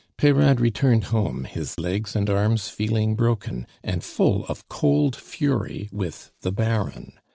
Peyrade 0.17 0.59
returned 0.59 1.03
home, 1.13 1.43
his 1.43 1.77
legs 1.77 2.15
and 2.15 2.27
arms 2.27 2.69
feeling 2.69 3.15
broken, 3.15 3.67
and 3.83 4.03
full 4.03 4.47
of 4.47 4.67
cold 4.67 5.15
fury 5.15 5.89
with 5.91 6.31
the 6.41 6.51
Baron. 6.51 7.19